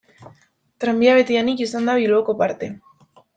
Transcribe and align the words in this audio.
Tranbia 0.83 1.13
betidanik 1.19 1.61
izan 1.67 1.85
da 1.91 1.99
Bilboko 2.01 2.37
parte. 2.41 2.73